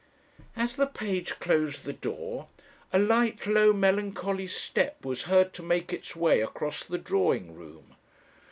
"As 0.55 0.77
the 0.77 0.87
page 0.87 1.37
closed 1.37 1.83
the 1.85 1.93
door, 1.93 2.47
a 2.91 2.97
light, 2.97 3.45
low, 3.45 3.71
melancholy 3.71 4.47
step 4.47 5.05
was 5.05 5.21
heard 5.25 5.53
to 5.53 5.61
make 5.61 5.93
its 5.93 6.15
way 6.15 6.41
across 6.41 6.83
the 6.83 6.97
drawing 6.97 7.53
room. 7.53 7.95